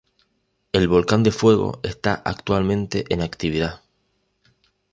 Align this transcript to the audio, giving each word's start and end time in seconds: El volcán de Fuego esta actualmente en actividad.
El 0.71 0.87
volcán 0.87 1.21
de 1.21 1.29
Fuego 1.31 1.79
esta 1.83 2.15
actualmente 2.15 3.05
en 3.13 3.21
actividad. 3.21 3.81